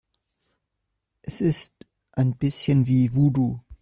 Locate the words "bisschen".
2.35-2.87